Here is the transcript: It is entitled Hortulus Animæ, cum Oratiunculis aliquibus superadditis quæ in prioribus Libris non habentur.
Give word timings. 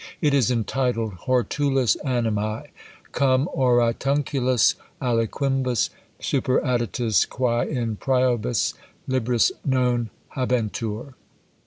It 0.19 0.33
is 0.33 0.49
entitled 0.49 1.13
Hortulus 1.27 1.95
Animæ, 2.03 2.69
cum 3.11 3.47
Oratiunculis 3.55 4.73
aliquibus 4.99 5.91
superadditis 6.19 7.27
quæ 7.27 7.67
in 7.67 7.97
prioribus 7.97 8.73
Libris 9.07 9.51
non 9.63 10.09
habentur. 10.35 11.13